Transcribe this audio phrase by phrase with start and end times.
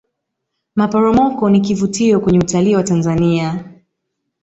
[0.75, 3.65] maporomoko ni kivutio kwenye utalii wa tanzania